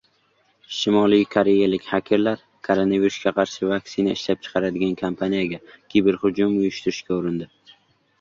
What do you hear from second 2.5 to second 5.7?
koronavirusga qarshi vaksina ishlab chiqaradigan kompaniyaga